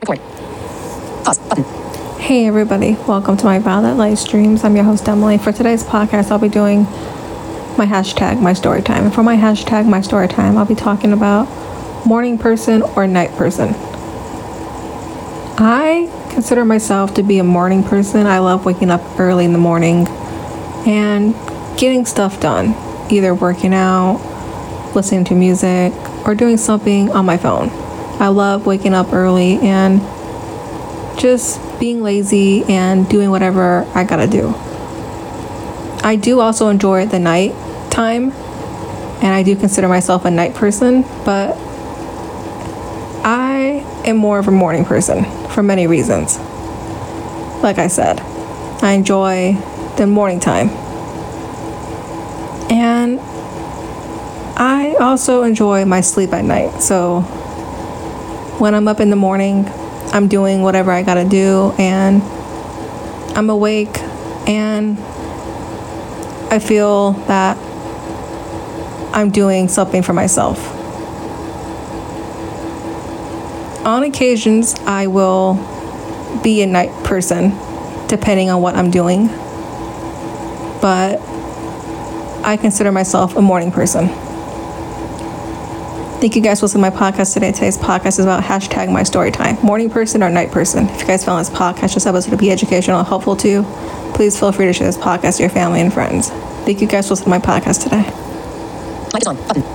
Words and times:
Record. 0.00 0.18
Pause. 1.24 1.38
Button. 1.48 1.64
Hey 2.20 2.46
everybody, 2.46 2.96
welcome 3.06 3.36
to 3.36 3.44
my 3.44 3.58
Violet 3.58 3.94
Light 3.94 4.18
Streams. 4.18 4.64
I'm 4.64 4.74
your 4.74 4.84
host 4.84 5.08
Emily. 5.08 5.38
For 5.38 5.52
today's 5.52 5.84
podcast, 5.84 6.30
I'll 6.30 6.38
be 6.38 6.48
doing 6.48 6.82
my 7.78 7.86
hashtag 7.86 8.40
my 8.40 8.54
story 8.54 8.82
time. 8.82 9.04
And 9.04 9.14
for 9.14 9.22
my 9.22 9.36
hashtag 9.36 9.86
my 9.86 10.00
story 10.00 10.26
time, 10.26 10.58
I'll 10.58 10.64
be 10.64 10.74
talking 10.74 11.12
about 11.12 11.46
morning 12.06 12.38
person 12.38 12.82
or 12.82 13.06
night 13.06 13.30
person. 13.36 13.68
I 15.56 16.10
consider 16.32 16.64
myself 16.64 17.14
to 17.14 17.22
be 17.22 17.38
a 17.38 17.44
morning 17.44 17.84
person. 17.84 18.26
I 18.26 18.40
love 18.40 18.64
waking 18.64 18.90
up 18.90 19.02
early 19.20 19.44
in 19.44 19.52
the 19.52 19.58
morning 19.58 20.08
and 20.88 21.34
getting 21.78 22.04
stuff 22.04 22.40
done, 22.40 22.74
either 23.12 23.32
working 23.32 23.72
out, 23.72 24.18
listening 24.94 25.24
to 25.26 25.34
music, 25.34 25.92
or 26.26 26.34
doing 26.34 26.56
something 26.56 27.10
on 27.10 27.24
my 27.24 27.36
phone. 27.36 27.70
I 28.20 28.28
love 28.28 28.66
waking 28.66 28.94
up 28.94 29.12
early 29.12 29.58
and 29.58 30.00
just 31.18 31.60
being 31.80 32.02
lazy 32.02 32.64
and 32.64 33.08
doing 33.08 33.30
whatever 33.30 33.86
I 33.94 34.04
gotta 34.04 34.26
do. 34.26 34.54
I 36.02 36.16
do 36.16 36.40
also 36.40 36.68
enjoy 36.68 37.06
the 37.06 37.18
night 37.18 37.52
time, 37.90 38.30
and 39.22 39.34
I 39.34 39.42
do 39.42 39.56
consider 39.56 39.88
myself 39.88 40.24
a 40.24 40.30
night 40.30 40.54
person, 40.54 41.02
but 41.24 41.56
I 43.24 43.84
am 44.04 44.16
more 44.16 44.38
of 44.38 44.48
a 44.48 44.50
morning 44.50 44.84
person 44.84 45.24
for 45.48 45.62
many 45.62 45.86
reasons. 45.86 46.38
Like 47.62 47.78
I 47.78 47.86
said, 47.86 48.20
I 48.82 48.92
enjoy 48.92 49.54
the 49.96 50.06
morning 50.06 50.40
time. 50.40 50.68
And 52.70 53.18
I 54.56 54.96
also 55.00 55.42
enjoy 55.42 55.84
my 55.84 56.00
sleep 56.02 56.32
at 56.32 56.44
night. 56.44 56.82
So 56.82 57.22
when 58.58 58.74
I'm 58.74 58.88
up 58.88 59.00
in 59.00 59.10
the 59.10 59.16
morning, 59.16 59.66
I'm 60.12 60.28
doing 60.28 60.62
whatever 60.62 60.90
I 60.90 61.02
gotta 61.02 61.24
do, 61.24 61.72
and 61.78 62.22
I'm 63.36 63.50
awake, 63.50 63.98
and 64.46 64.98
I 66.50 66.60
feel 66.60 67.12
that 67.26 67.56
I'm 69.12 69.30
doing 69.30 69.68
something 69.68 70.02
for 70.02 70.12
myself. 70.12 70.58
On 73.84 74.02
occasions, 74.02 74.74
I 74.86 75.08
will 75.08 75.54
be 76.42 76.62
a 76.62 76.66
night 76.66 76.90
person, 77.04 77.50
depending 78.06 78.50
on 78.50 78.62
what 78.62 78.76
I'm 78.76 78.90
doing, 78.90 79.26
but 80.80 81.20
I 82.44 82.56
consider 82.60 82.92
myself 82.92 83.36
a 83.36 83.42
morning 83.42 83.72
person. 83.72 84.23
Thank 86.20 86.36
you 86.36 86.42
guys 86.42 86.60
for 86.60 86.64
listening 86.64 86.84
to 86.84 86.90
my 86.90 86.96
podcast 86.96 87.34
today. 87.34 87.52
Today's 87.52 87.76
podcast 87.76 88.18
is 88.18 88.20
about 88.20 88.42
hashtag 88.42 88.90
my 88.90 89.02
story 89.02 89.30
time. 89.30 89.56
Morning 89.62 89.90
person 89.90 90.22
or 90.22 90.30
night 90.30 90.50
person. 90.50 90.88
If 90.88 91.02
you 91.02 91.06
guys 91.06 91.24
found 91.24 91.44
this 91.44 91.50
podcast, 91.54 91.94
this 91.94 92.06
episode 92.06 92.30
to 92.30 92.36
be 92.36 92.50
educational 92.50 92.98
and 92.98 93.06
helpful 93.06 93.36
to 93.36 93.48
you, 93.48 93.62
please 94.14 94.38
feel 94.38 94.50
free 94.52 94.66
to 94.66 94.72
share 94.72 94.86
this 94.86 94.96
podcast 94.96 95.36
to 95.36 95.42
your 95.42 95.50
family 95.50 95.80
and 95.80 95.92
friends. 95.92 96.30
Thank 96.64 96.80
you 96.80 96.86
guys 96.86 97.08
for 97.08 97.14
listening 97.14 97.40
to 97.40 97.48
my 97.48 97.60
podcast 97.60 97.82
today. 97.82 98.04
Mic 99.12 99.22
is 99.22 99.26
on. 99.26 99.36
Button. 99.48 99.73